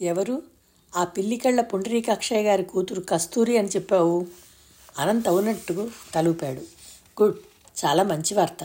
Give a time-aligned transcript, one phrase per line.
[0.00, 0.42] ఎవరు?
[0.96, 4.26] ఆ పిల్లికళ్ళ పుండరీకాక్షయ్య గారి కూతురు కస్తూరి అని చెప్పావు.
[4.98, 6.62] అనంత్ అవునట్టు తలూపాడు.
[7.22, 7.36] గుడ్
[7.84, 8.58] చాలా మంచి వార్త.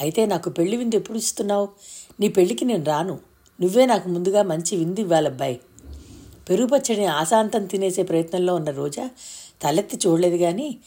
[0.00, 1.68] అయితే నాకు పెళ్ళి విందు ఎప్పుడు ఇస్తున్నావు?
[2.20, 3.18] నీ పెళ్ళికి నేను రాను.
[3.60, 5.60] నువ్వే నాకు ముందుగా మంచి విందు ఇవ్వాలబ్బాయి
[6.48, 9.10] పెరుగు పచ్చడిని ఆశాంతం తినేసే ప్రయత్నంలో ఉన్న రోజా
[9.62, 10.78] తలెత్తి చూడలేదు కానీ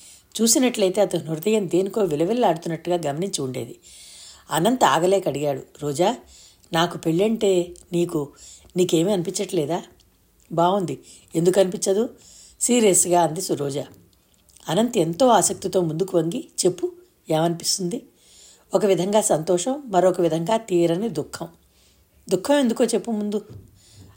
[0.41, 3.75] చూసినట్లయితే అతని హృదయం దేనికో విలవిల్లాడుతున్నట్టుగా గమనించి ఉండేది.
[4.51, 6.15] అనంత్ ఆగలేక అడిగాడు రోజా
[6.73, 8.29] నాకు పెళ్ళంటే నీకు
[8.77, 9.83] నీకేమీ అనిపించట్లేదా?
[10.51, 11.01] బాగుంది
[11.35, 12.09] ఎందుకు అనిపించదు?
[12.61, 13.77] సీరియస్గా అంది సురోజ.
[14.69, 16.91] అనంత్ ఎంతో ఆసక్తితో ముందుకు వంగి చెప్పు
[17.29, 18.05] ఏమనిపిస్తుంది?
[18.73, 21.47] ఒక విధంగా సంతోషం మరొక విధంగా తీరని దుఃఖం.
[22.29, 23.45] దుఃఖం ఎందుకో చెప్పు ముందు.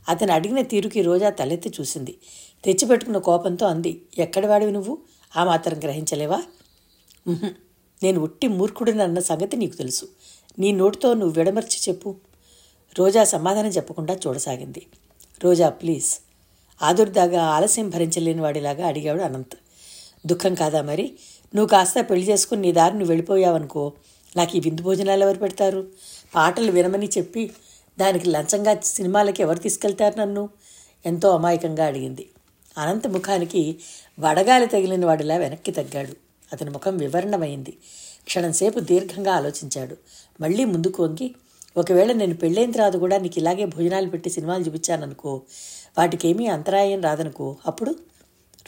[0.09, 2.19] అతను అడిగిన తీరుకి రోజా తలెత్తి చూసింది.
[2.65, 4.98] తెచ్చిపెట్టుకున్న కోపంతో అంది ఎక్కడవాడివి నువ్వు?
[5.37, 6.43] ఆ మాత్రం గ్రహించలేవా?
[8.03, 10.09] నేను ఉట్టి మూర్ఖుడిని అన్న సంగతి నీకు తెలుసు.
[10.59, 12.15] నీ నోటితో నువ్వు విడమర్చి చెప్పు.
[12.98, 14.87] రోజా సమాధానం చెప్పకుండా చూడసాగింది.
[15.45, 16.23] రోజా ప్లీజ్.
[16.83, 19.55] ఆదుర్దాగా ఆలస్యం భరించలేని వాడిలాగా అడిగాడు అనంత్.
[20.27, 21.15] దుఃఖం కాదా మరి?
[21.55, 23.92] నువ్వు కాస్త పెళ్ళి చేసుకుని నీ దారి నువ్వు వెళ్ళిపోయావనుకో
[24.37, 25.89] నాకు ఈ విందు భోజనాలు ఎవరు పెడతారు?
[26.34, 27.50] పాటలు వినమని చెప్పి
[27.98, 30.48] దానికి లంచంగా సినిమాలకి ఎవరు తీసుకెళ్తారు నన్ను?
[31.06, 32.28] ఎంతో అమాయకంగా అడిగింది.
[32.78, 33.77] అనంత ముఖానికి
[34.20, 36.17] వడగాలి తగిలిన వాడిలా వెనక్కి తగ్గాడు.
[36.53, 37.78] అతని ముఖం వివరణమైంది.
[38.25, 39.97] క్షణంసేపు దీర్ఘంగా ఆలోచించాడు.
[40.41, 41.34] మళ్ళీ ముందుకు వంగి
[41.77, 45.33] ఒకవేళ నేను పెళ్ళైన తర్వాత కూడా నీకు ఇలాగే భోజనాలు పెట్టి సినిమాలు చూపించాననుకో
[45.98, 47.92] వాటికేమీ అంతరాయం రాదనుకో అప్పుడు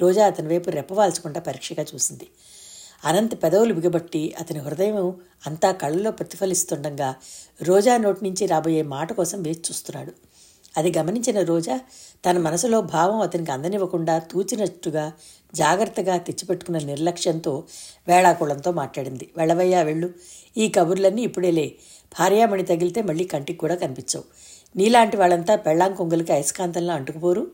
[0.00, 2.26] రోజా అతని వైపు రెప్పవాల్చకుండా పరీక్షగా చూసింది.
[3.04, 4.98] అనంత్ పెదవులు బిగబట్టి అతని హృదయం
[5.46, 7.08] అంతా కళ్ళలో ప్రతిఫలిస్తుండగా
[7.62, 10.12] రోజా నోటి నుంచి రాబోయే మాట కోసం వేచి చూస్తున్నాడు.
[10.76, 11.80] అది గమనించిన రోజా
[12.30, 15.12] తన మనసులో భావం అతనికి అందనివ్వకుండా తూచినట్టుగా
[15.54, 17.64] జాగ్రత్తగా తెచ్చిపెట్టుకున్న నిర్లక్ష్యంతో
[18.08, 19.30] వేళాకుళంతో మాట్లాడింది.
[19.36, 20.10] వెళ్ళవయ్యా వెళ్ళు.
[20.56, 21.74] ఈ కబుర్లన్నీ ఇప్పుడేలే.
[22.20, 24.24] భార్యామణి తగిలితే మళ్ళీ కంటికి కూడా కనిపించవు.
[24.76, 27.50] నీలాంటి వాళ్ళంతా పెళ్ళాం కొంగులకి అయస్కాంతంలో అంటుకుపోరు?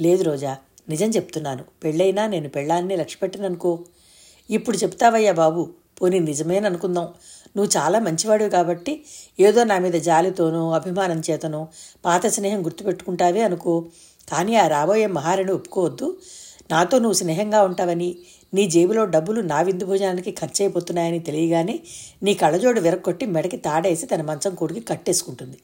[0.00, 0.56] లేదు రోజా
[0.88, 1.64] నిజం చెప్తున్నాను.
[1.84, 3.84] పెళ్ళైనా నేను పెళ్ళాన్ని లక్ష్యపెట్టననుకో.
[4.50, 5.70] ఇప్పుడు చెప్తావయ్యా బాబు
[6.02, 7.08] పోనీ నిజమేననుకుందాం.
[7.56, 9.04] నువ్వు చాలా మంచివాడివి కాబట్టి
[9.40, 11.68] ఏదో నా మీద జాలితోనో అభిమానం చేతనో
[12.04, 13.86] పాత స్నేహం గుర్తుపెట్టుకుంటావే అనుకో.
[14.32, 16.16] కానీ ఆ రాబోయే మహారాణి ఒప్పుకోవద్దు.
[16.70, 18.16] నాతో నువ్వు స్నేహంగా ఉంటావని
[18.54, 21.80] నీ జేబులో డబ్బులు నా విందు భోజనానికి ఖర్చయిపోతున్నాయని తెలియగానే
[22.22, 25.58] నీ కళ్ళజోడు విరక్కొట్టి మెడకి తాడేసి తన మంచం కొడుకి కట్టేసుకుంటుంది.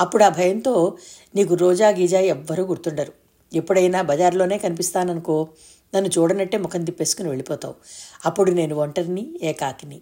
[0.00, 0.96] అప్పుడు ఆ భయంతో
[1.34, 3.12] నీకు రోజా గీజా ఎవ్వరూ గుర్తుండరు.
[3.54, 5.48] ఎప్పుడైనా బజార్లోనే కనిపిస్తాననుకో
[5.94, 7.74] నన్ను చూడనట్టే ముఖం తిప్పేసుకుని వెళ్ళిపోతావు.
[8.26, 10.00] అప్పుడు నేను ఒంటరిని ఏకాకిని.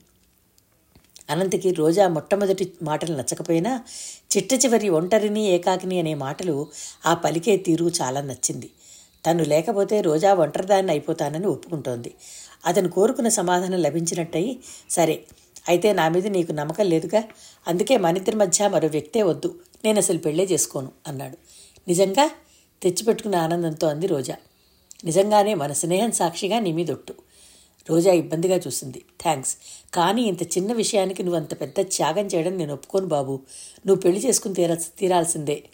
[1.29, 3.73] అనంతకి రోజా మొట్టమొదటి మాటలు నచ్చకపోయినా
[4.33, 6.55] చిట్ట చివరి ఒంటరిని ఏకాకిని అనే మాటలు
[7.07, 8.69] ఆ పలికే తీరు చాలా నచ్చింది.
[9.27, 12.11] తను లేకపోతే రోజా ఒంటరిదాన్ని అయిపోతానని ఒప్పుకుంటోంది.
[12.67, 14.59] అతను కోరుకున్న సమాధానం లభించినట్టయి
[14.91, 15.17] సరే
[15.69, 17.21] అయితే నా మీద నీకు నమ్మకం లేదుగా?
[17.67, 19.49] అందుకే మనిద్దరి మధ్య మరో వ్యక్తే వద్దు.
[19.85, 21.37] నేను అసలు పెళ్ళే చేసుకోను అన్నాడు.
[21.89, 22.27] నిజంగా?
[22.83, 24.37] తెచ్చిపెట్టుకున్న ఆనందంతో అంది రోజా.
[25.05, 27.15] నిజంగానే మన స్నేహం సాక్షిగా నీ మీదొట్టు
[27.91, 29.03] రోజా ఇబ్బందిగా చూసింది.
[29.23, 29.57] థ్యాంక్స్
[29.95, 33.41] కానీ ఇంత చిన్న విషయానికి నువ్వు అంత పెద్ద త్యాగం చేయడం నేను ఒప్పుకోను బాబు.
[33.87, 35.65] నువ్వు పెళ్ళి చేసుకుని తీరా తీరాల్సిందే.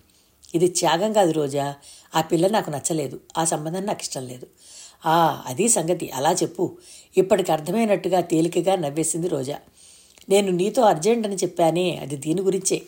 [0.54, 1.74] ఇది త్యాగం కాదు రోజా.
[2.14, 3.20] ఆ పిల్ల నాకు నచ్చలేదు.
[3.38, 4.46] ఆ సంబంధం నాకు ఇష్టం లేదు.
[5.06, 6.10] ఆ అది సంగతి.
[6.10, 6.76] అలా చెప్పు.
[7.16, 9.58] ఇప్పటికి అర్థమైనట్టుగా తేలికగా నవ్వేసింది రోజా.
[10.28, 11.98] నేను నీతో అర్జెంట్ అని చెప్పానే.
[12.02, 12.82] అది దీని గురించే.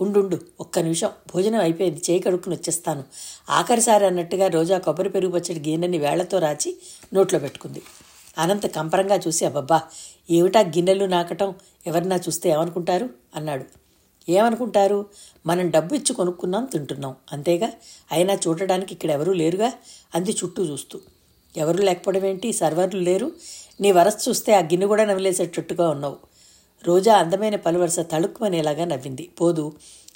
[0.00, 1.10] ఉండుండు ఒక్క నిమిషం.
[1.34, 2.00] భోజనం అయిపోయింది.
[2.10, 3.04] చేయి కడుక్కుని వచ్చేస్తాను.
[3.50, 6.76] ఆఖరిసారి అన్నట్టుగా రోజా కొబ్బరి పెరుగు పచ్చడి గిన్నెని వేళ్ళతో రాచి
[7.14, 7.82] నోట్లో పెట్టుకుంది.
[8.38, 9.82] అనంత కంపరంగా చూసి అబ్బబ్బా
[10.30, 11.54] ఏమిటా గిన్నెలు నాకటం?
[11.86, 13.10] ఎవరన్నా చూస్తే ఏమనుకుంటారు?
[13.36, 13.64] అన్నాడు.
[14.28, 15.06] ఏమనుకుంటారు?
[15.46, 17.16] మనం డబ్బు ఇచ్చి కొనుక్కున్నాం తింటున్నాం.
[17.32, 17.72] అంతేగా?
[18.12, 19.72] అయినా చూడడానికి ఇక్కడ ఎవరూ లేరుగా?
[20.14, 21.00] అంది చుట్టూ చూస్తూ.
[21.56, 22.52] ఎవరు లేకపోవడం ఏంటి?
[22.52, 23.32] సర్వర్లు లేరు.
[23.80, 26.16] నీ వరస చూస్తే ఆ గిన్నె కూడా నవ్వులేసేటట్టుగా ఉన్నావు.
[26.86, 29.30] రోజా అందమైన పలువరస తళుక్కుమనేలాగా నవ్వింది.
[29.40, 29.72] పోదు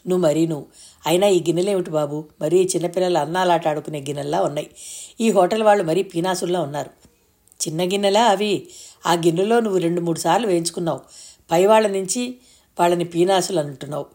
[0.08, 0.66] నువ్వు మరీ నువ్వు.
[1.06, 2.24] అయినా ఈ గిన్నెలేమిటి బాబు?
[2.40, 4.70] మరీ చిన్నపిల్లలు అన్నాలాట ఆడుకునే గిన్నెల్లా ఉన్నాయి.
[5.20, 7.05] ఈ హోటల్ వాళ్ళు మరీ పీనాసుల్లా ఉన్నారు.
[7.62, 8.68] చిన్న గిన్నెలా అవి.
[9.06, 11.00] ఆ గిన్నెలో నువ్వు రెండు మూడు సార్లు వేయించుకున్నావు.
[11.50, 12.36] పై వాళ్ళ నుంచి
[12.80, 14.06] వాళ్ళని పీనాసులు అంటున్నావు.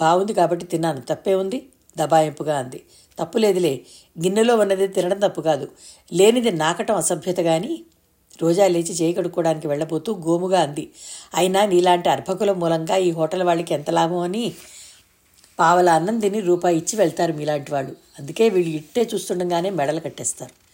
[0.00, 1.00] బాగుంది కాబట్టి తిన్నాను.
[1.00, 1.68] తప్పే ఉంది?
[1.98, 2.82] దబాయింపుగా అంది.
[3.18, 3.80] తప్పు లేదులే.
[4.22, 5.68] గిన్నెలో ఉన్నది తినడం తప్పు కాదు.
[6.12, 7.84] లేనిది నాకటం అసభ్యత కానీ
[8.42, 10.90] రోజా లేచి చేయి కడుక్కోవడానికి వెళ్ళబోతూ గోముగా అంది.
[11.34, 14.52] అయినా నీలాంటి అర్భకుల మూలంగా ఈ హోటల్ వాళ్ళకి ఎంత లాభం అని?
[15.58, 17.96] పావల అన్నం తిని రూపాయి ఇచ్చి వెళ్తారు మీలాంటి వాళ్ళు.
[18.18, 20.65] అందుకే వీళ్ళు ఇట్టే చూస్తుండగానే మెడలు కట్టేస్తారు.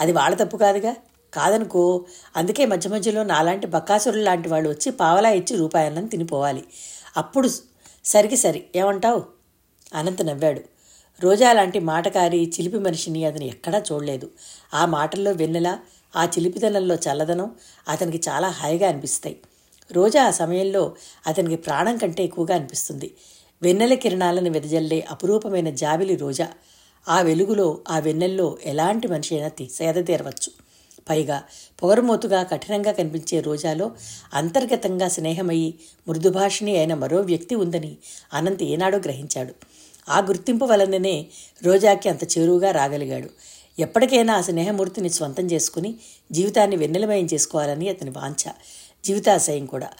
[0.00, 0.96] అది వాళ్ళ తప్పు కాదుగా?
[1.34, 2.04] కాదనుకో.
[2.36, 6.64] అందుకే మధ్య మధ్యలో నాలాంటి బక్కాసురులు లాంటి వాళ్ళు వచ్చి పావలా ఇచ్చి రూపాయన్నం తినిపోవాలి.
[7.16, 7.50] అప్పుడు
[8.04, 8.64] సరికి సరి.
[8.76, 9.24] ఏమంటావు?
[9.94, 10.60] అనంత నవ్వాడు.
[11.20, 14.30] రోజా లాంటి మాటకారి చిలిపి మనిషిని అతను ఎక్కడా చూడలేదు.
[14.74, 15.78] ఆ మాటల్లో వెన్నెల
[16.16, 17.50] ఆ చిలిపితనంలో చల్లదనం
[17.88, 19.36] అతనికి చాలా హాయిగా అనిపిస్తాయి.
[19.92, 20.94] రోజా ఆ సమయంలో
[21.26, 23.14] అతనికి ప్రాణం కంటే ఎక్కువగా అనిపిస్తుంది.
[23.62, 26.48] వెన్నెల కిరణాలను వెదజల్లే అపురూపమైన జాబిలి రోజా.
[27.08, 30.50] ఆ వెలుగులో ఆ వెన్నెల్లో ఎలాంటి మనిషి అయినా సేద తీరవచ్చు.
[31.08, 31.42] పైగా
[31.82, 33.90] పొగరుమోతుగా కఠినంగా కనిపించే రోజాలో
[34.34, 35.74] అంతర్గతంగా స్నేహమయ్యి
[36.08, 37.96] మృదుభాషిణి అయిన మరో వ్యక్తి ఉందని
[38.32, 39.54] అనంత్ ఏనాడో గ్రహించాడు.
[40.08, 41.26] ఆ గుర్తింపు వలననే
[41.62, 43.30] రోజాకి అంత చేరువుగా రాగలిగాడు.
[43.78, 45.94] ఎప్పటికైనా ఆ స్నేహమూర్తిని స్వంతం చేసుకుని
[46.32, 48.50] జీవితాన్ని వెన్నెలమయం చేసుకోవాలని అతని వాంఛ.
[49.04, 49.90] జీవితాశయం కూడా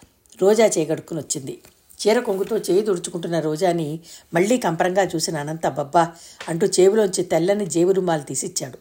[0.42, 1.58] రోజా చేకడుక్కుని వచ్చింది
[2.00, 4.00] చీర కొంగుతో చేయి తుడుచుకుంటున్న రోజాని
[4.34, 6.12] మళ్ళీ కంపరంగా చూసిన అనంత బబ్బా
[6.48, 8.78] అంటూ చేబులోంచి తెల్లని జేబు రుమాలు తీసిచ్చాడు.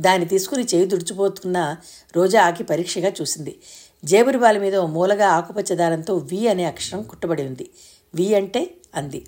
[0.00, 1.76] దాన్ని తీసుకుని చేయి దుడుచుపోతున్న
[2.16, 3.56] రోజా ఆకి పరీక్షగా చూసింది.
[4.04, 7.70] జేబు రుమాల మీద ఓ మూలగా ఆకుపచ్చ దారంతో వి అనే అక్షరం కుట్టబడి ఉంది.
[8.14, 9.26] వి అంటే అంది.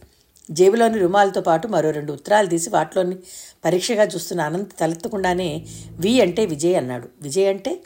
[0.50, 3.16] జేబులోని రుమాలతో పాటు మరో రెండు ఉత్తరాలు తీసి వాటిలోని
[3.64, 7.08] పరీక్షగా చూస్తున్న అనంత్ తలెత్తకుండానే వి అంటే విజయ్ అన్నాడు.
[7.22, 7.80] విజయ్ అంటే?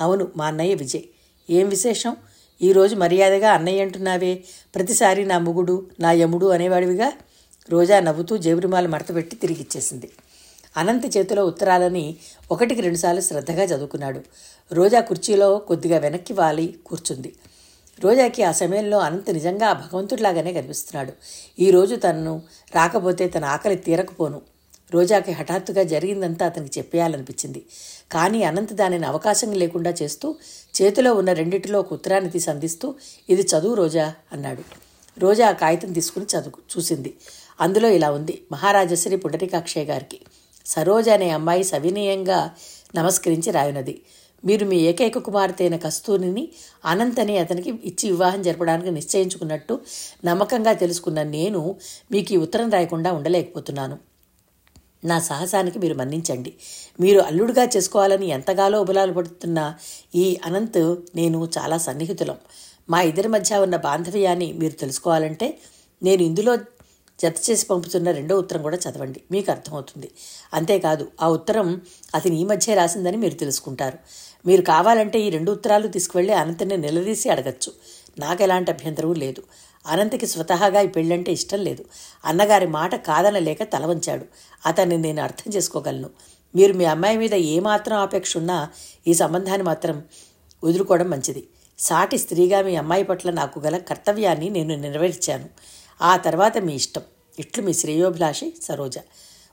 [0.00, 1.02] అవును మా అన్నయ్య విజయ్.
[1.50, 2.16] ఏం విశేషం?
[2.62, 4.44] ఈరోజు మర్యాదగా అన్నయ్య అంటున్నావే?
[4.74, 7.12] ప్రతిసారి నా ముగుడు నా యముడు అనేవాడివిగా
[7.70, 10.10] రోజా నవ్వుతూ జేబురుమాలు మడతపెట్టి తిరిగిచ్చేసింది.
[10.76, 12.16] అనంత చేతిలో ఉత్తరాలని
[12.50, 14.20] ఒకటికి రెండుసార్లు శ్రద్ధగా చదువుకున్నాడు.
[14.72, 17.32] రోజా కుర్చీలో కొద్దిగా వెనక్కి వాలి కూర్చుంది.
[18.00, 21.12] రోజాకి ఆ సమయంలో అనంత నిజంగా ఆ భగవంతుడిలాగానే కనిపిస్తున్నాడు.
[21.58, 22.42] ఈరోజు తనను
[22.74, 24.42] రాకపోతే తన ఆకలి తీరకపోను.
[24.92, 27.62] రోజాకి హఠాత్తుగా జరిగిందంతా అతనికి చెప్పేయాలనిపించింది.
[28.12, 30.34] కానీ అనంత్ దానిని అవకాశం లేకుండా చేస్తూ
[30.74, 32.94] చేతిలో ఉన్న రెండిటిలో ఒక ఉత్తరాన్ని తీసి అందిస్తూ
[33.30, 34.64] ఇది చదువు రోజా అన్నాడు.
[35.18, 37.14] రోజా ఆ కాగితం తీసుకుని చదువు చూసింది.
[37.60, 38.42] అందులో ఇలా ఉంది.
[38.52, 40.18] మహారాజశ్రీ పుండరీకాక్షయ్య గారికి
[40.66, 42.50] సరోజ అనే అమ్మాయి సవినయంగా
[42.96, 44.02] నమస్కరించి రాయునది.
[44.44, 46.48] మీరు మీ ఏకైక కుమార్తె అయిన కస్తూరిని
[46.84, 49.80] అనంతని అతనికి ఇచ్చి వివాహం జరపడానికి నిశ్చయించుకున్నట్టు
[50.24, 51.76] నమ్మకంగా తెలుసుకున్న నేను
[52.12, 54.11] మీకు ఈ ఉత్తరం రాయకుండా ఉండలేకపోతున్నాను.
[55.04, 56.52] నా సాహసానికి మీరు మన్నించండి.
[57.00, 59.74] మీరు అల్లుడుగా చేసుకోవాలని ఎంతగాలో ఉబలాలు పడుతున్న
[60.14, 62.36] ఈ అనంత్ నేను చాలా సన్నిహితులం.
[62.90, 65.58] మా ఇద్దరి మధ్య ఉన్న బాంధవ్యాన్ని మీరు తెలుసుకోవాలంటే
[66.02, 66.56] నేను ఇందులో
[67.20, 69.20] జత చేసి పంపుతున్న రెండో ఉత్తరం కూడా చదవండి.
[69.30, 70.10] మీకు అర్థమవుతుంది.
[70.54, 71.80] అంతేకాదు ఆ ఉత్తరం
[72.14, 73.98] అతని ఈ మధ్య రాసిందని మీరు తెలుసుకుంటారు.
[74.46, 77.72] మీరు కావాలంటే ఈ రెండు ఉత్తరాలు తీసుకువెళ్ళి అనంతని నిలదీసి అడగచ్చు.
[78.18, 79.42] నాకు ఎలాంటి అభ్యంతరం లేదు.
[79.86, 81.84] అనంతకి స్వతహాగా ఈ పెళ్ళంటే ఇష్టం లేదు.
[82.24, 84.24] అన్నగారి మాట కాదనలేక తల వంచాడు.
[84.66, 86.10] అతన్ని నేను అర్థం చేసుకోగలను.
[86.56, 88.68] మీరు మీ అమ్మాయి మీద ఏమాత్రం ఆపేక్ష ఉన్నా
[89.06, 90.02] ఈ సంబంధాన్ని మాత్రం
[90.64, 91.46] వదులుకోవడం మంచిది.
[91.78, 95.48] సాటి స్త్రీగా మీ అమ్మాయి పట్ల నాకు గల కర్తవ్యాన్ని నేను నెరవేర్చాను.
[96.02, 97.02] ఆ తర్వాత మీ ఇష్టం.
[97.38, 98.98] ఇట్లు మీ శ్రేయోభిలాషి సరోజ.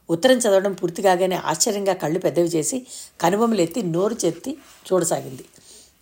[0.10, 2.88] ఉత్తరం చదవడం పూర్తి కాగానే ఆశ్చర్యంగా కళ్ళు పెద్దవి చేసి
[3.22, 4.58] కనుబొమ్మలు ఎత్తి నోరు చెత్తి
[4.94, 5.46] చూడసాగింది.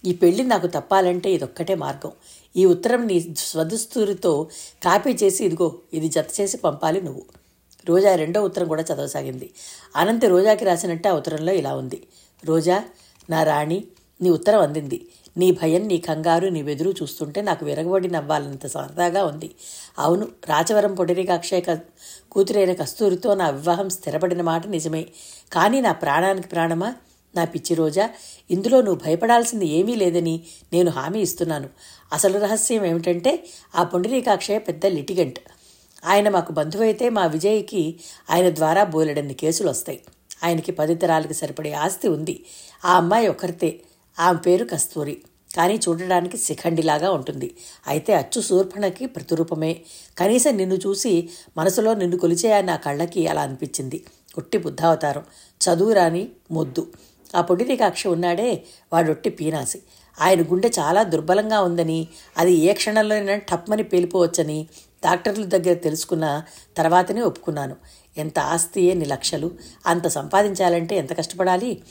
[0.06, 2.12] ఈ పెళ్ళి నాకు తప్పాలంటే ఇదొక్కటే మార్గం.
[2.56, 4.48] ఈ ఉత్తరం నీ స్వదుస్తూరితో
[4.84, 7.26] కాపీ చేసి ఇదిగో ఇది జత చేసి పంపాలి నువ్వు.
[7.90, 9.50] రోజా రెండో ఉత్తరం కూడా చదవసాగింది.
[9.96, 12.08] అనంత రోజాకి రాసినట్టు ఆ ఉత్తరంలో ఇలా ఉంది.
[12.46, 12.84] రోజా
[13.30, 13.84] నా రాణి
[14.22, 15.08] నీ ఉత్తరం అందింది.
[15.38, 19.56] నీ భయం నీ కంగారు నీ వెదురు చూస్తుంటే నాకు విరగబడి నవ్వాలంత సరదాగా ఉంది.
[20.00, 21.62] అవును రాచవరం పొడిరిక అక్షయ
[22.32, 25.08] కూతురైన కస్తూరితో నా వివాహం స్థిరపడిన మాట నిజమే.
[25.54, 26.96] కానీ నా ప్రాణానికి ప్రాణమా?
[27.36, 28.10] నా పిచ్చి రోజా
[28.52, 30.42] ఇందులో నువ్వు భయపడాల్సింది ఏమీ లేదని
[30.74, 31.70] నేను హామీ ఇస్తున్నాను.
[32.14, 35.40] అసలు రహస్యం ఏమిటంటే ఆ పొండిరీకాక్షయ్య పెద్ద లిటిగెంట్.
[36.06, 40.00] ఆయన మాకు బంధువైతే మా విజయ్కి ఆయన ద్వారా బోలెడన్ని కేసులు వస్తాయి
[40.44, 42.46] ఆయనకి పది తరాలకి సరిపడే ఆస్తి ఉంది.
[42.86, 43.82] ఆ అమ్మాయి ఒకరితే
[44.20, 45.22] ఆమె పేరు కస్తూరి.
[45.56, 47.56] కానీ చూడడానికి శిఖండిలాగా ఉంటుంది.
[47.88, 49.82] అయితే అచ్చు శూర్పణకి ప్రతిరూపమే.
[50.18, 54.04] కనీసం నిన్ను చూసి మనసులో నిన్ను కొలిచే నా కళ్ళకి అలా అనిపించింది.
[54.38, 55.24] ఉట్టి బుద్ధావతారం.
[55.62, 56.88] చదువురాని మొద్దు.
[57.36, 59.82] ఆ పొడిరికాక్ష ఉన్నాడే వాడొట్టి పీనాసి.
[60.22, 62.08] ఆయన గుండె చాలా దుర్బలంగా ఉందని
[62.38, 64.68] అది ఏ క్షణంలోనైనా టప్మని పేలిపోవచ్చని
[65.06, 66.44] డాక్టర్ల దగ్గర తెలుసుకున్న
[66.78, 67.76] తర్వాతనే ఒప్పుకున్నాను.
[68.18, 69.52] ఎంత ఆస్తి ఎన్ని లక్షలు
[69.86, 71.82] అంత సంపాదించాలంటే ఎంత కష్టపడాలి?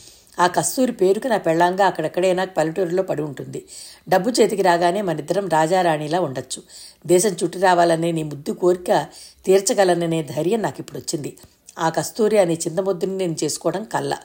[0.40, 3.64] ఆ కస్తూరి పేరుకు నా పెళ్ళాంగా అక్కడెక్కడైనా పల్లెటూరులో పడి ఉంటుంది.
[4.09, 6.62] డబ్బు చేతికి రాగానే మనిద్దరం రాజారాణిలా ఉండొచ్చు.
[7.07, 9.07] దేశం చుట్టి రావాలనే నీ ముద్దు కోరిక
[9.45, 11.37] తీర్చగలననే ధైర్యం నాకు ఇప్పుడు వచ్చింది
[11.78, 14.16] ఆ కస్తూరి అనే చింతముద్దుని నేను చేసుకోవడం కల్ల.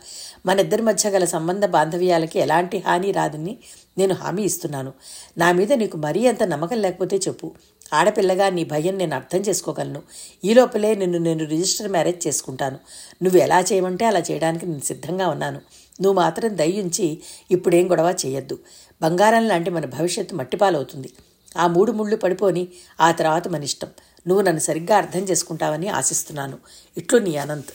[0.46, 3.58] మన ఇద్దరి మధ్య గల సంబంధ బాంధవ్యాలకి ఎలాంటి హాని రాదని
[3.98, 4.94] నేను హామీ ఇస్తున్నాను.
[5.38, 7.52] నా మీద నీకు మరీ అంత నమ్మకం లేకపోతే చెప్పు.
[7.94, 10.02] ఆడపిల్లగా నీ భయం నేను అర్థం చేసుకోగలను.
[10.44, 12.78] ఈ లోపలే నిన్ను నేను రిజిస్టర్ మ్యారేజ్ చేసుకుంటాను.
[13.24, 15.62] నువ్వు ఎలా చేయమంటే అలా చేయడానికి నేను సిద్ధంగా ఉన్నాను.
[16.02, 17.20] నువ్వు మాత్రం దయ్యుంచి
[17.52, 18.60] ఇప్పుడేం గొడవ చేయొద్దు.
[19.02, 21.10] బంగారం లాంటి మన భవిష్యత్తు మట్టిపాలవుతుంది.
[21.58, 22.68] ఆ మూడు ముళ్ళు పడిపోని
[23.02, 23.88] ఆ తర్వాత మన ఇష్టం.
[24.28, 26.58] నువ్వు నన్ను సరిగ్గా అర్థం చేసుకుంటావని ఆశిస్తున్నాను.
[26.98, 27.72] ఇట్లు నీ అనంత్.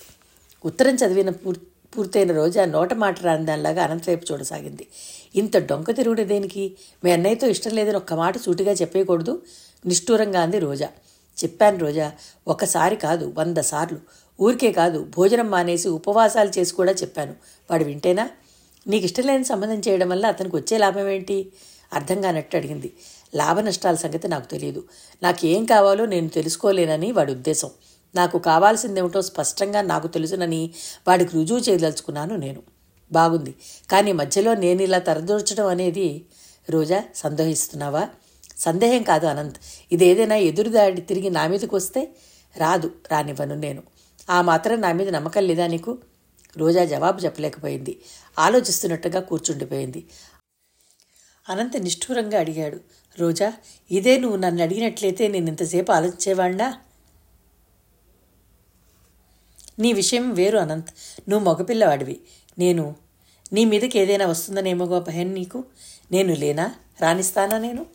[0.65, 1.59] ఉత్తరం చదివిన పూర్
[1.97, 4.87] పూర్తయిన రోజు ఆ నోట మాట రాని దానిలాగా అనంత్ వైపు చూడసాగింది.
[5.37, 6.77] ఇంత డొంక తిరుగుడు దేనికి?
[7.05, 9.43] మీ అన్నయ్యతో ఇష్టం లేదని ఒక్క మాట సూటిగా చెప్పేయకూడదు?
[9.87, 10.89] నిష్ఠూరంగా అంది రోజా.
[11.45, 12.13] చెప్పాను రోజా
[12.49, 13.99] ఒకసారి కాదు వంద సార్లు.
[14.41, 17.35] ఊరికే కాదు భోజనం మానేసి ఉపవాసాలు చేసి కూడా చెప్పాను.
[17.71, 18.31] వాడు వింటేనా?
[18.87, 21.53] నీకు ఇష్టం లేని సంబంధం చేయడం వల్ల అతనికి వచ్చే లాభం ఏంటి?
[21.93, 22.93] అర్థం కానట్టు అడిగింది.
[23.35, 24.89] లాభ నష్టాల సంగతి నాకు తెలియదు
[25.23, 27.71] నాకు ఏం కావాలో నేను తెలుసుకోలేనని వాడి ఉద్దేశం.
[28.15, 30.75] నాకు కావాల్సిందేమిటో స్పష్టంగా నాకు తెలుసునని
[31.09, 32.63] వాడికి రుజువు చేయదలుచుకున్నాను నేను.
[33.13, 33.55] బాగుంది.
[33.91, 36.27] కానీ మధ్యలో నేను ఇలా తరదూర్చడం అనేది
[36.71, 38.09] రోజా సందేహిస్తున్నావా?
[38.59, 39.57] సందేహం కాదు అనంత్.
[39.93, 42.17] ఇదేదైనా ఎదురుదాడి తిరిగి నా మీదకి వస్తే
[42.57, 43.83] రాదు రానివ్వను నేను.
[44.31, 45.99] ఆ మాత్రం నా మీద నమ్మకం లేదా నీకు?
[46.57, 48.01] రోజా జవాబు చెప్పలేకపోయింది.
[48.39, 50.07] ఆలోచిస్తున్నట్టుగా కూర్చుండిపోయింది.
[51.49, 52.81] అనంత నిష్ఠూరంగా అడిగాడు.
[53.21, 53.53] రోజా
[53.91, 56.75] ఇదే నువ్వు నన్ను అడిగినట్లయితే నేను ఇంతసేపు ఆలోచించేవాణ్ణా?
[59.79, 60.91] నీ విషయం వేరు అనంత్.
[61.29, 62.21] నువ్వు మగపిల్లవాడివి.
[62.59, 62.97] నేను
[63.53, 65.65] నీ మీదకి ఏదైనా వస్తుందనేమో భయం నీకు?
[66.13, 66.75] నేను లేనా?
[67.01, 67.87] రాణిస్తానా నేను?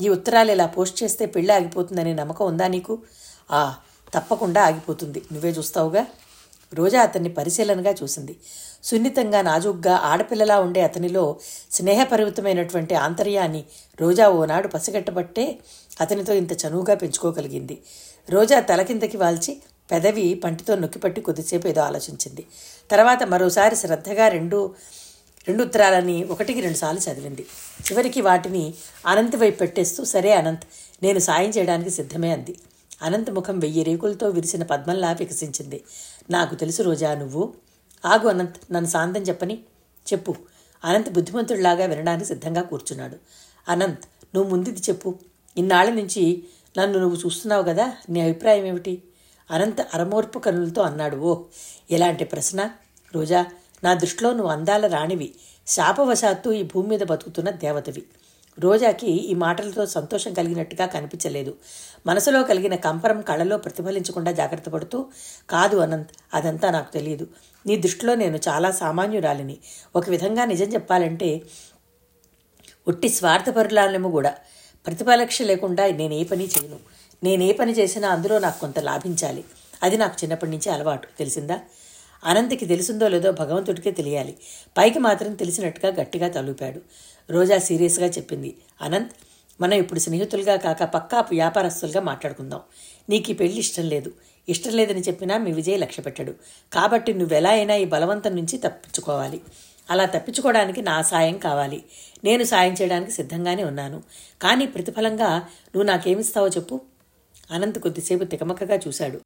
[0.00, 2.98] ఈ ఉత్తరాలు ఇలా పోస్ట్ చేస్తే పెళ్ళి ఆగిపోతుందనే నమ్మకం ఉందా నీకు?
[3.50, 3.74] ఆ
[4.14, 5.22] తప్పకుండా ఆగిపోతుంది.
[5.32, 6.06] నువ్వే చూస్తావుగా?
[6.74, 8.36] రోజా అతన్ని పరిశీలనగా చూసింది.
[8.88, 11.24] సున్నితంగా నాజుగ్గా ఆడపిల్లలా ఉండే అతనిలో
[11.72, 13.62] స్నేహపరిమితమైనటువంటి ఆంతర్యాన్ని
[14.00, 15.46] రోజా ఓనాడు పసిగట్టబట్టే
[16.00, 17.76] అతనితో ఇంత చనువుగా పెంచుకోగలిగింది.
[18.30, 19.52] రోజా తలకిందకి వాల్చి
[19.90, 22.42] పెదవి పంటితో నొక్కిపట్టి కొద్దిసేపు ఏదో ఆలోచించింది.
[22.90, 24.58] తర్వాత మరోసారి శ్రద్ధగా రెండు
[25.48, 27.44] రెండు ఉత్తరాలని ఒకటికి రెండుసార్లు చదివింది.
[27.86, 28.64] చివరికి వాటిని
[29.06, 30.66] అనంత్ వైపు పెట్టేస్తూ సరే అనంత్
[31.02, 32.54] నేను సాయం చేయడానికి సిద్ధమే అంది.
[33.02, 35.78] అనంత్ ముఖం వెయ్యి రేకులతో విరిసిన పద్మంలా వికసించింది.
[36.30, 37.42] నాకు తెలుసు రోజా నువ్వు
[38.04, 39.54] ఆగు అనంత్ నన్ను శాంతం చెప్పని.
[40.12, 40.34] చెప్పు.
[40.84, 43.16] అనంత్ బుద్ధిమంతుడిలాగా వినడానికి సిద్ధంగా కూర్చున్నాడు.
[43.68, 45.18] అనంత్ నువ్వు ముందుది చెప్పు.
[45.56, 46.44] ఇన్నాళ్ళ నుంచి
[46.78, 49.02] నన్ను నువ్వు చూస్తున్నావు కదా నీ అభిప్రాయం ఏమిటి?
[49.50, 51.16] అనంత్ అరమోర్పు కనులతో అన్నాడు.
[51.16, 51.42] ఓ
[51.90, 52.70] ఎలాంటి ప్రశ్న?
[53.14, 53.46] రోజా
[53.84, 55.34] నా దృష్టిలో నువ్వు అందాల రాణివి.
[55.66, 58.02] శాపవశాత్తు ఈ భూమి మీద బతుకుతున్న దేవతవి.
[58.60, 61.56] రోజాకి ఈ మాటలతో సంతోషం కలిగినట్టుగా కనిపించలేదు.
[62.06, 65.06] మనసులో కలిగిన కంపరం కళ్ళలో ప్రతిఫలించకుండా జాగ్రత్త పడుతూ
[65.50, 67.26] కాదు అనంత్ అదంతా నాకు తెలియదు
[67.66, 69.56] నీ దృష్టిలో నేను చాలా సామాన్యురాలిని.
[69.96, 71.40] ఒక విధంగా నిజం చెప్పాలంటే
[72.88, 74.34] ఒట్టి స్వార్థపరులాలము కూడా.
[74.86, 76.76] ప్రతిఫలక్ష లేకుండా నేను ఏ పని చేయను.
[77.24, 79.44] నేను ఏ పని చేసినా అందులో నాకు కొంత లాభించాలి.
[79.82, 81.08] అది నాకు చిన్నప్పటి నుంచి అలవాటు.
[81.18, 81.60] తెలిసిందా?
[82.24, 84.36] అనంతకి తెలిసిందో లేదో భగవంతుడికే తెలియాలి.
[84.78, 86.80] పైకి మాత్రం తెలిసినట్టుగా గట్టిగా తలుపాడు.
[87.30, 88.56] రోజా సీరియస్గా చెప్పింది.
[88.82, 89.12] అనంత్
[89.60, 92.60] మనం ఇప్పుడు స్నేహితులుగా కాక పక్కా వ్యాపారస్తులుగా మాట్లాడుకుందాం.
[93.08, 94.12] నీకు ఈ పెళ్ళి ఇష్టం లేదు.
[94.48, 96.34] ఇష్టం లేదని చెప్పినా మీ విజయ్ లక్ష్య పెట్టాడు.
[96.72, 99.40] కాబట్టి నువ్వెలా అయినా ఈ బలవంతం నుంచి తప్పించుకోవాలి.
[99.90, 101.84] అలా తప్పించుకోవడానికి నా సాయం కావాలి.
[102.24, 104.02] నేను సాయం చేయడానికి సిద్ధంగానే ఉన్నాను.
[104.42, 106.80] కానీ ప్రతిఫలంగా నువ్వు నాకేమిస్తావో చెప్పు.
[107.50, 109.20] అనంత్ కొద్దిసేపు తికమకగా చూశాడు.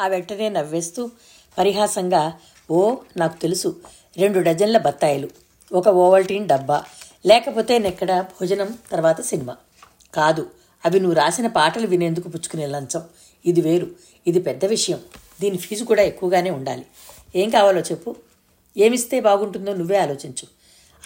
[0.00, 1.10] ఆ వెంటనే నవ్వేస్తూ
[1.58, 2.38] పరిహాసంగా
[2.70, 3.80] ఓ నాకు తెలుసు.
[4.16, 5.49] రెండు డజన్ల బత్తాయిలు.
[5.72, 6.84] ఒక ఓవల్టీన్ డబ్బా.
[7.26, 9.56] లేకపోతే నెక్కడ భోజనం తర్వాత సినిమా.
[10.14, 10.50] కాదు
[10.86, 13.02] అవి నువ్వు రాసిన పాటలు వినేందుకు పుచ్చుకునే లంచం.
[13.46, 13.90] ఇది వేరు.
[14.26, 15.00] ఇది పెద్ద విషయం.
[15.40, 16.86] దీని ఫీజు కూడా ఎక్కువగానే ఉండాలి.
[17.36, 18.16] ఏం కావాలో చెప్పు.
[18.76, 20.48] ఏమిస్తే బాగుంటుందో నువ్వే ఆలోచించు.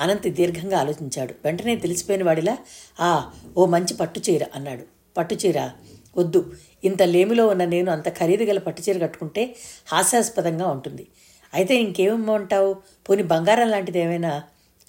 [0.00, 1.34] అనంత దీర్ఘంగా ఆలోచించాడు.
[1.44, 2.58] వెంటనే తెలిసిపోయిన వాడిలా
[3.00, 4.82] ఆ ఓ మంచి పట్టు చీర అన్నాడు.
[5.16, 5.70] పట్టు చీర?
[6.16, 6.52] వద్దు.
[6.84, 9.56] ఇంత లేమిలో ఉన్న నేను అంత ఖరీదు గల పట్టుచీర కట్టుకుంటే
[9.92, 11.06] హాస్యాస్పదంగా ఉంటుంది.
[11.54, 12.76] అయితే ఇంకేమంటావు
[13.08, 14.42] పోని బంగారం లాంటిది ఏమైనా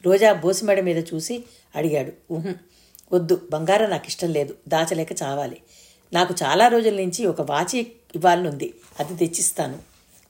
[0.05, 1.43] రోజా బోసిమెడ మీద చూసి
[1.75, 2.55] అడిగాడు ఊహం
[3.13, 5.57] వద్దు బంగారం నాకు ఇష్టం లేదు దాచలేక చావాలి.
[6.13, 7.79] నాకు చాలా రోజుల నుంచి ఒక వాచి
[8.15, 9.79] ఇవ్వాలనుంది అది తెచ్చిస్తాను.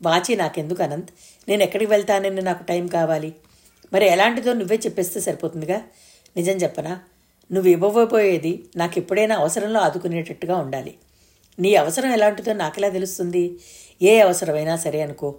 [0.01, 1.09] వాచి నాకెందుకు అనంత్?
[1.47, 3.35] నేను ఎక్కడికి వెళ్తానని నాకు టైం కావాలి.
[3.93, 5.81] మరి ఎలాంటిదో నువ్వే చెప్పేస్తే సరిపోతుందిగా?
[6.37, 6.99] నిజం చెప్పనా?
[7.51, 10.95] నువ్వు ఇవ్వబోయేది నాకు ఎప్పుడైనా అవసరంలో ఆదుకునేటట్టుగా ఉండాలి.
[11.59, 13.59] నీ అవసరం ఎలాంటిదో నాకెలా తెలుస్తుంది?
[14.01, 15.35] ఏ అవసరమైనా సరే అనుకో.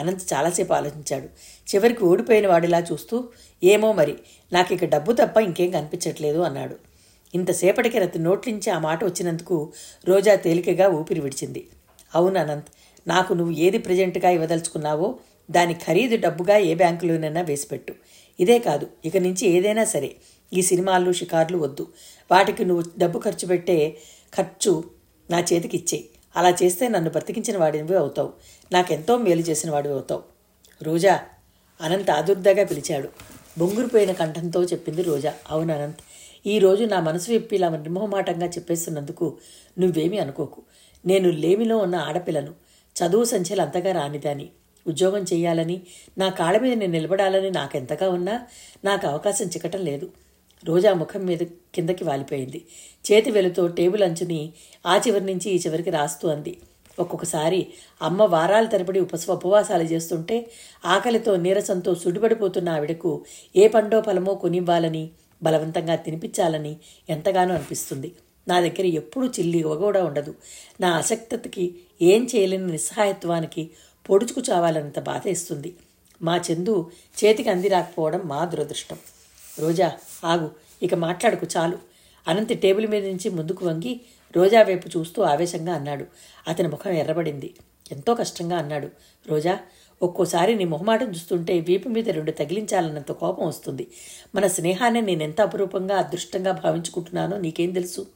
[0.00, 1.28] అనంత్ చాలాసేపు ఆలోచించాడు.
[1.68, 3.16] చివరికి ఓడిపోయిన వాడిలా చూస్తూ
[3.62, 4.14] ఏమో మరి
[4.52, 6.76] నాకు ఇక డబ్బు తప్ప ఇంకేం కనిపించట్లేదు అన్నాడు.
[7.34, 9.56] ఇంతసేపటికి రతి నోట్లించి ఆ మాట వచ్చినందుకు
[10.08, 11.62] రోజా తేలికగా ఊపిరి విడిచింది.
[12.14, 12.70] అవును అనంత్
[13.06, 15.08] నాకు నువ్వు ఏది ప్రజెంట్గా ఇవ్వదలుచుకున్నావో
[15.50, 17.92] దాని ఖరీదు డబ్బుగా ఏ బ్యాంకులోనైనా వేసిపెట్టు.
[18.40, 20.10] ఇదే కాదు ఇక నుంచి ఏదైనా సరే
[20.52, 21.86] ఈ సినిమాలు షికార్లు వద్దు.
[22.30, 23.96] వాటికి నువ్వు డబ్బు ఖర్చు పెట్టే
[24.34, 24.72] ఖర్చు
[25.30, 26.04] నా చేతికి ఇచ్చేయి
[26.36, 28.30] అలా చేస్తే నన్ను బ్రతికించిన వాడివి అవుతావు.
[28.72, 30.22] నాకెంతో మేలు చేసిన వాడు అవుతావు.
[30.82, 31.20] రోజా
[31.80, 33.08] అనంత్ ఆదుర్దగా పిలిచాడు.
[33.58, 35.34] బొంగురుపోయిన కంఠంతో చెప్పింది రోజా.
[35.50, 36.00] అవును అనంత్
[36.46, 39.38] ఈ రోజు నా మనసు విప్పి ఇలా నిర్మోహమాటంగా చెప్పేస్తున్నందుకు
[39.78, 40.62] నువ్వేమీ అనుకోకు.
[41.06, 42.54] నేను లేమిలో ఉన్న ఆడపిల్లను
[42.96, 44.48] చదువు సంఖ్యలు అంతగా రానిదాని.
[44.86, 45.82] ఉద్యోగం చేయాలని
[46.18, 48.46] నా కాళ్ళ మీద నేను నిలబడాలని నాకెంతగా ఉన్నా
[48.84, 50.10] నాకు అవకాశం చిక్కటం లేదు.
[50.64, 51.38] రోజా ముఖం మీద
[51.74, 52.64] కిందకి వాలిపోయింది.
[53.12, 54.52] చేతి వెలుతో టేబుల్ అంచుని
[54.86, 56.56] ఆ చివరి నుంచి ఈ చివరికి రాస్తూ అంది.
[56.98, 57.66] ఒక్కొక్కసారి
[58.02, 60.50] అమ్మ వారాల తరబడి ఉపస ఉపవాసాలు చేస్తుంటే
[60.84, 63.24] ఆకలితో నీరసంతో సుడిపడిపోతున్న ఆవిడకు
[63.56, 65.10] ఏ పండో ఫలమో కొనివ్వాలని
[65.42, 66.76] బలవంతంగా తినిపించాలని
[67.08, 68.14] ఎంతగానో అనిపిస్తుంది.
[68.48, 70.34] నా దగ్గర ఎప్పుడూ చిల్లి కూడా ఉండదు.
[70.80, 73.70] నా అసక్తతకి ఏం చేయలేని నిస్సహాయత్వానికి
[74.10, 75.74] పొడుచుకు చావాలన్నంత బాధ ఇస్తుంది
[76.22, 76.90] మా చందు
[77.24, 78.98] చేతికి అంది రాకపోవడం మా దురదృష్టం.
[79.58, 79.92] రోజా
[80.24, 80.50] ఆగు
[80.82, 81.78] ఇక మాట్లాడుకు చాలు.
[82.28, 84.00] అనంతి టేబుల్ మీద నుంచి ముందుకు వంగి
[84.36, 86.04] రోజా వైపు చూస్తూ ఆవేశంగా అన్నాడు.
[86.48, 87.54] అతని ముఖం ఎర్రబడింది.
[87.92, 88.88] ఎంతో కష్టంగా అన్నాడు.
[89.28, 89.58] రోజా
[90.02, 93.86] ఒక్కోసారి నీ మొహమాటం చూస్తుంటే వీపు మీద రెండు తగిలించాలన్నంత కోపం వస్తుంది.
[94.34, 98.06] మన స్నేహాన్ని నేనెంత అపురూపంగా అదృష్టంగా భావించుకుంటున్నానో నీకేం తెలుసు?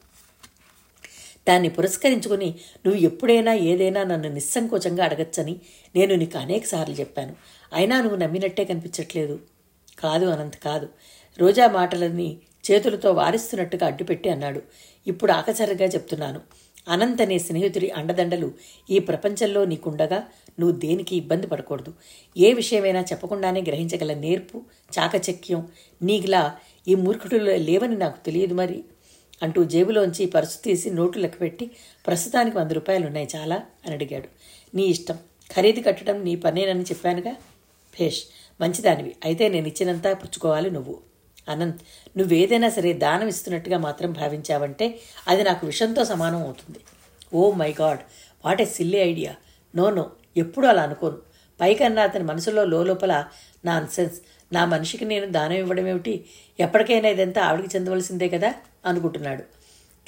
[1.49, 2.55] దాన్ని పురస్కరించుకుని
[2.87, 5.61] నువ్వు ఎప్పుడైనా ఏదైనా నన్ను నిస్సంకోచంగా అడగచ్చని
[5.97, 7.37] నేను నీకు అనేకసార్లు చెప్పాను.
[7.73, 9.39] అయినా నువ్వు నమ్మినట్టే కనిపించట్లేదు.
[9.99, 10.89] కాదు అనంత్ కాదు.
[11.39, 12.37] రోజా మాటలని
[12.71, 14.62] చేతులతో వారిస్తున్నట్టుగా అడ్డుపెట్టి అన్నాడు.
[15.07, 16.40] ఇప్పుడు ఆకచరగా చెప్తున్నాను.
[16.88, 18.52] అనంత్ అనే స్నేహితుడి అండదండలు
[18.90, 20.25] ఈ ప్రపంచంలో నీకుండగా
[20.61, 21.95] నువ్వు దేనికి ఇబ్బంది పడకూడదు.
[22.38, 24.62] ఏ విషయమైనా చెప్పకుండానే గ్రహించగల నేర్పు
[24.99, 25.69] చాకచక్యం
[26.02, 26.57] నీకులా
[26.88, 28.85] ఈ మూర్ఖుడిలో లేవని నాకు తెలియదు మరి.
[29.42, 31.71] అంటూ జేబులోంచి పర్సు తీసి నోటు లెక్కపెట్టి
[32.07, 34.28] ప్రస్తుతానికి వంద రూపాయలు ఉన్నాయి చాలా అని అడిగాడు.
[34.76, 35.19] నీ ఇష్టం.
[35.57, 37.33] ఖరీదు కట్టడం నీ పనేనని చెప్పానుగా?
[38.00, 38.23] భేష్
[38.61, 39.16] మంచిదానివి.
[39.25, 41.10] అయితే నేను ఇచ్చినంతా పుచ్చుకోవాలి నువ్వు.
[41.49, 41.81] అనంత్
[42.19, 46.79] నువ్వేదైనా సరే దానం ఇస్తున్నట్టుగా మాత్రం భావించావంటే అది నాకు విషంతో సమానం అవుతుంది.
[47.35, 47.99] ఓ my God
[48.45, 49.35] what a silly idea.
[49.77, 51.17] No no ఎప్పుడూ అలా అనుకోను.
[51.61, 53.25] పైకన్నా అతని మనసులో లోపల
[53.65, 54.15] నా సెన్స్
[54.53, 56.25] నా మనిషికి నేను దానం ఇవ్వడం ఏమిటి?
[56.61, 58.55] ఎప్పటికైనా ఇదంతా ఆవిడికి చెందవలసిందే కదా?
[58.87, 59.43] అనుకుంటున్నాడు.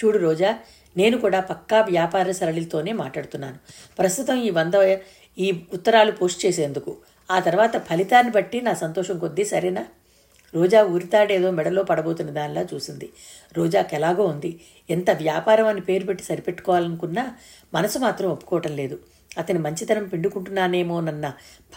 [0.04, 0.58] చూడు రోజా
[0.96, 3.58] నేను కూడా పక్కా వ్యాపార సరళితోనే మాట్లాడుతున్నాను.
[3.98, 4.98] ప్రస్తుతం ఈ వంద
[5.38, 6.96] ఈ ఉత్తరాలు పోస్ట్ చేసేందుకు.
[7.30, 9.86] ఆ తర్వాత ఫలితాన్ని బట్టి నా సంతోషం కొద్దీ సరేనా?
[10.54, 13.10] రోజా ఊరితాడేదో మెడలో పడబోతున్న దానిలా చూసింది.
[13.56, 14.60] రోజాకి ఎలాగో ఉంది.
[14.90, 17.36] ఎంత వ్యాపారం అని పేరు పెట్టి సరిపెట్టుకోవాలనుకున్నా
[17.74, 18.98] మనసు మాత్రం ఒప్పుకోవటం లేదు.
[19.38, 21.32] అతని మంచితనం పిండుకుంటున్నానేమోనన్న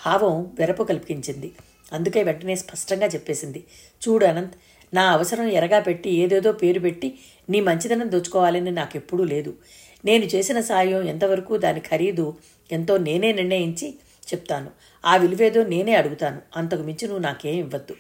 [0.06, 1.52] భావం వెరపు కల్పించింది.
[1.94, 3.64] అందుకే వెంటనే స్పష్టంగా చెప్పేసింది.
[4.08, 4.54] చూడు అనంత్
[4.94, 9.54] నా అవసరం ఎరగా పెట్టి ఏదేదో పేరు పెట్టి నీ మంచితనం దోచుకోవాలని నాకెప్పుడూ లేదు.
[10.06, 12.36] నేను చేసిన సాయం ఎంతవరకు దాని ఖరీదు
[12.72, 13.96] ఎంతో నేనే నిర్ణయించి
[14.34, 14.70] చెప్తాను.
[15.06, 16.42] ఆ విలువేదో నేనే అడుగుతాను.
[16.56, 17.96] అంతకు మించి నువ్వు నాకేం ఇవ్వద్దు.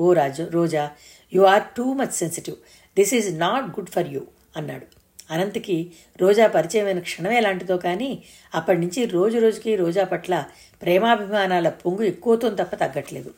[0.00, 0.90] ఓ Raju Roja
[1.34, 2.56] you are too much sensitive
[2.96, 4.20] this is not good for you
[4.56, 4.86] అన్నాడు.
[5.30, 8.22] అనంత్కి రోజా పరిచయమైన క్షణమే లాంటిదో కానీ
[8.54, 10.44] అప్పటి నుంచి రోజు రోజుకి రోజా పట్ల
[10.82, 13.34] ప్రేమాభిమానాల పొంగు ఎక్కువతో తప్ప తగ్గట్లేదు.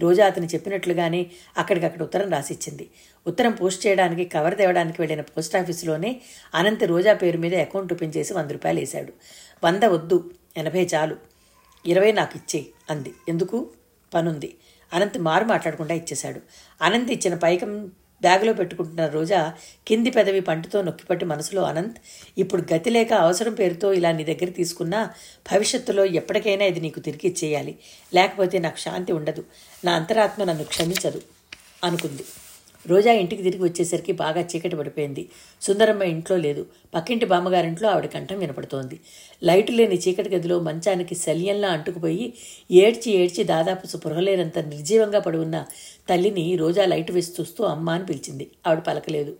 [0.00, 1.26] రోజా అతను చెప్పినట్లుగానే
[1.58, 2.90] అక్కడికక్కడ ఉత్తరం రాసిచ్చింది.
[3.26, 6.20] ఉత్తరం పోస్ట్ చేయడానికి కవర్ తేవడానికి వెళ్ళిన పోస్ట్ ఆఫీసులోనే
[6.54, 9.12] అనంత్ రోజా పేరు మీద అకౌంట్ ఓపెన్ చేసి వంద రూపాయలు వేశాడు.
[9.64, 11.16] వంద వద్దు ఎనభై చాలు.
[11.86, 13.14] ఇరవై నాకు ఇచ్చేయి అంది.
[13.28, 13.70] ఎందుకు?
[14.14, 14.54] పనుంది.
[14.92, 16.40] అనంత్ మారు మాట్లాడకుండా ఇచ్చేశాడు.
[16.82, 19.54] అనంత్ ఇచ్చిన పైకం బ్యాగులో పెట్టుకుంటున్న రోజా
[19.86, 21.98] కింది పెదవి పంటుతో నొక్కిపట్టి మనసులో అనంత్
[22.38, 25.10] ఇప్పుడు గతి లేక అవసరం పేరుతో ఇలా నీ దగ్గర తీసుకున్నా
[25.52, 27.78] భవిష్యత్తులో ఎప్పటికైనా ఇది నీకు తిరిగి ఇచ్చేయాలి.
[28.14, 29.44] లేకపోతే నాకు శాంతి ఉండదు.
[29.84, 31.22] నా అంతరాత్మ నన్ను క్షమించదు
[31.84, 32.24] అనుకుంది.
[32.86, 35.28] రోజా ఇంటికి తిరిగి వచ్చేసరికి బాగా చీకటి పడిపోయింది.
[35.62, 36.66] సుందరమ్మ ఇంట్లో లేదు.
[36.94, 39.00] పక్కింటి బామ్మగారింట్లో ఆవిడ కంఠం వినపడుతోంది.
[39.44, 42.32] లైటు లేని చీకటి గదిలో మంచానికి శల్యంలా అంటుకుపోయి
[42.70, 45.66] ఏడ్చి ఏడ్చి దాదాపు స్పృహలేనంత నిర్జీవంగా పడి ఉన్న
[46.08, 48.50] తల్లిని రోజా లైటు వేసి చూస్తూ అమ్మ అని పిలిచింది.
[48.66, 49.36] ఆవిడ పలకలేదు.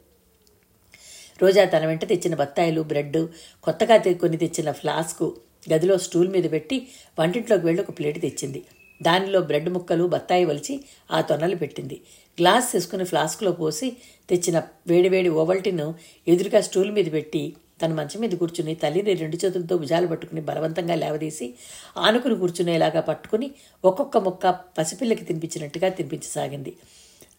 [1.43, 3.27] రోజా తన వెంట తెచ్చిన బత్తాయిలు బ్రెడ్
[3.63, 5.37] కొత్తగా కొన్ని తెచ్చిన ఫ్లాస్కు
[5.73, 6.87] గదిలో స్టూల్ మీద పెట్టి
[7.19, 8.63] వంటింట్లోకి వెళ్ళి ఒక ప్లేట్ తెచ్చింది.
[9.03, 10.75] దానిలో బ్రెడ్ ముక్కలు బత్తాయి వలిచి
[11.11, 11.97] ఆ తొనలు పెట్టింది.
[12.39, 13.89] గ్లాస్ తీసుకుని ఫ్లాస్క్లో పోసి
[14.29, 14.59] తెచ్చిన
[14.89, 15.95] వేడివేడి ఓవల్టీను
[16.29, 17.43] ఎదురుగా స్టూల్ మీద పెట్టి
[17.83, 21.55] తన మంచం మీద కూర్చుని తల్లిని రెండు చేతులతో భుజాలు పట్టుకుని బలవంతంగా లేవదీసి
[21.97, 23.51] ఆనుకుని కూర్చునేలాగా పట్టుకుని
[23.85, 26.73] ఒక్కొక్క ముక్క పసిపిల్లకి తినిపించినట్టుగా తినిపించసాగింది.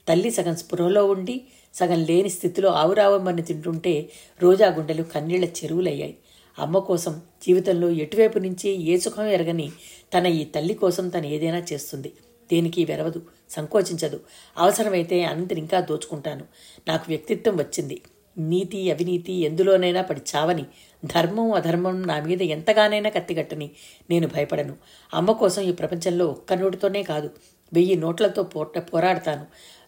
[0.08, 1.36] తల్లి సగం స్పృహలో ఉండి
[1.74, 4.10] సగం లేని స్థితిలో ఆవురావమ్మని తింటుంటే
[4.42, 6.16] రోజా గుండెలు కన్నీళ్ళ చెరువులయ్యాయి.
[6.60, 9.72] అమ్మ కోసం జీవితంలో ఎటువైపు నుంచి ఏ సుఖం ఎరగని
[10.18, 12.14] తన ఈ తల్లి కోసం తను ఏదైనా చేస్తుంది.
[12.52, 14.20] దేనికి వెరవదు సంకోచించదు.
[14.58, 16.46] అవసరమైతే అనంతని ఇంకా దోచుకుంటాను.
[16.88, 18.02] నాకు వ్యక్తిత్వం వచ్చింది.
[18.38, 20.66] నీతి అవినీతి ఎందులోనైనా పడి చావని
[21.06, 23.72] ధర్మం అధర్మం నా మీద ఎంతగానైనా కత్తిగట్టని
[24.10, 24.76] నేను భయపడను.
[25.14, 27.30] అమ్మ కోసం ఈ ప్రపంచంలో ఒక్క నోటితోనే కాదు
[27.74, 29.46] వెయ్యి నోట్లతో పోట పోరాడతాను.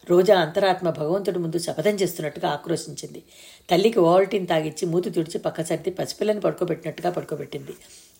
[0.10, 3.24] రోజా అంతరాత్మ భగవంతుడి ముందు శపథం చేస్తున్నట్టుగా ఆక్రోశించింది.
[3.72, 7.72] తల్లికి ఓవల్టీని తాగిచ్చి మూతి తుడిచి పక్క సర్ది పసిపిల్లని పడుకోబెట్టినట్టుగా పడుకోబెట్టింది.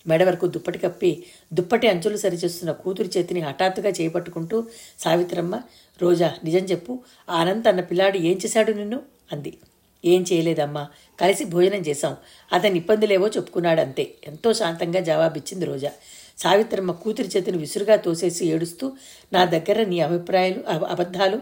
[0.06, 4.64] మెడ వరకు దుప్పటి కప్పి దుప్పటి అంచులు సరిచేస్తున్న కూతురి చేతిని హఠాత్తుగా చేపట్టుకుంటూ
[4.98, 5.60] సావిత్రమ్మ
[6.02, 6.98] రోజా నిజం చెప్పు.
[7.30, 9.02] ఆనంద్ అన్న పిల్లాడు ఏం చేశాడు నిన్ను?
[9.32, 9.58] అంది.
[10.04, 10.86] ఏం చేయలేదమ్మా.
[11.20, 12.16] కలిసి భోజనం చేశాం.
[12.52, 14.14] అతని ఇబ్బందులేవో చెప్పుకున్నాడు అంతే.
[14.26, 15.90] ఎంతో శాంతంగా జవాబిచ్చింది రోజా.
[16.38, 18.92] సావిత్రమ్మ కూతురి చేతిని విసురుగా తోసేసి ఏడుస్తూ
[19.32, 21.40] నా దగ్గర నీ అభిప్రాయాలు అబ- అబద్ధాలు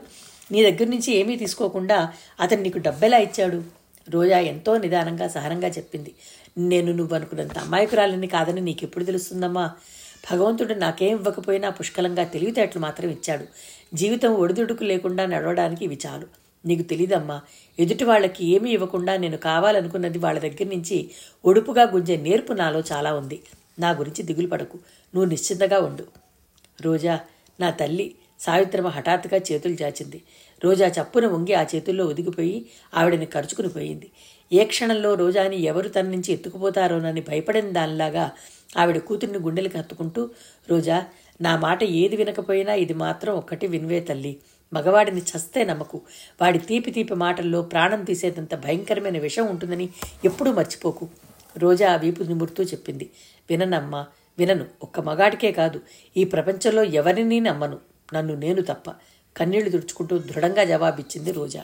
[0.51, 3.63] నీ దగ్గర నుంచి ఏమీ తీసుకోకుండా అతను నీకు డబ్బెలా ఇచ్చాడు?
[4.11, 6.15] రోజా ఎంతో నిదానంగా సహనంగా చెప్పింది.
[6.59, 9.71] నేను నువ్వు అనుకున్నంత అమాయకురాలని కాదని నీకెప్పుడు తెలుస్తుందమ్మా?
[10.33, 13.45] భగవంతుడు నాకేం ఇవ్వకపోయినా పుష్కలంగా తెలివితేటలు మాత్రం ఇచ్చాడు.
[13.95, 16.27] జీవితం ఒడిదుడుకు లేకుండా నడవడానికి ఇవి చాలు.
[16.67, 17.41] నీకు తెలీదమ్మా
[17.79, 21.11] ఎదుటి వాళ్ళకి ఏమీ ఇవ్వకుండా నేను కావాలనుకున్నది వాళ్ళ దగ్గర నుంచి
[21.45, 23.41] ఒడుపుగా గుంజే నేర్పు నాలో చాలా ఉంది.
[23.79, 24.79] నా గురించి దిగులు పడకు.
[25.15, 26.05] నువ్వు నిశ్చింతగా ఉండు.
[26.83, 27.21] రోజా
[27.61, 30.23] నా తల్లి సావిత్రమ్మ హఠాత్తుగా చేతులు చాచింది
[30.65, 34.11] రోజా చప్పున వంగి ఆ చేతుల్లో ఒదిగిపోయి ఆవిడని కరుచుకుని పోయింది.
[34.53, 38.31] ఏ క్షణంలో రోజాని ఎవరు తన నుంచి ఎత్తుకుపోతారోనని భయపడిన దానిలాగా
[38.77, 40.31] ఆవిడ కూతుర్ని గుండెలకు హత్తుకుంటూ
[40.71, 41.05] రోజా
[41.41, 44.37] నా మాట ఏది వినకపోయినా ఇది మాత్రం ఒక్కటి వినివే తల్లి.
[44.73, 46.01] మగవాడిని చస్తే నమ్మకు.
[46.43, 49.89] వాడి తీపి తీపి మాటల్లో ప్రాణం తీసేదంత భయంకరమైన విషం ఉంటుందని
[50.25, 51.09] ఎప్పుడూ మర్చిపోకు.
[51.59, 53.11] రోజా ఆ వీపు నిమురుతూ చెప్పింది.
[53.51, 54.07] విననమ్మా
[54.39, 54.67] వినను.
[54.83, 55.81] ఒక్క మగాడికే కాదు.
[56.17, 57.92] ఈ ప్రపంచంలో ఎవరినీ నమ్మను.
[58.15, 58.91] నన్ను నేను తప్ప
[59.37, 61.63] కన్నీళ్ళు తుడుచుకుంటూ దృఢంగా జవాబిచ్చింది రోజా.